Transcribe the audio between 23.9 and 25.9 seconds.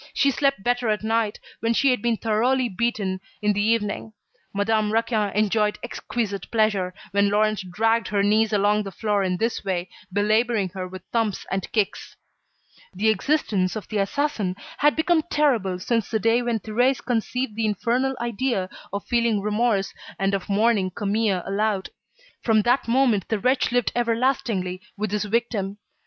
everlastingly with his victim.